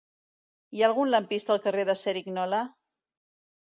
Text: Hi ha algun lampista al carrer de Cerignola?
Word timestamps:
Hi 0.77 0.83
ha 0.83 0.87
algun 0.87 1.13
lampista 1.13 1.55
al 1.59 1.63
carrer 1.69 1.87
de 1.93 1.99
Cerignola? 2.03 2.67